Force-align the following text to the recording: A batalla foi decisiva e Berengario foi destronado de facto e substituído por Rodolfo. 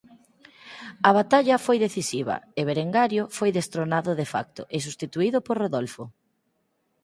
A 1.09 1.11
batalla 1.19 1.63
foi 1.65 1.77
decisiva 1.85 2.35
e 2.59 2.61
Berengario 2.69 3.23
foi 3.37 3.49
destronado 3.59 4.11
de 4.21 4.27
facto 4.33 4.61
e 4.75 4.77
substituído 4.85 5.37
por 5.45 5.55
Rodolfo. 5.63 6.03